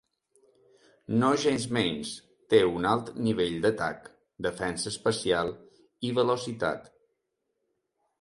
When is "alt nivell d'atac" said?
2.91-4.09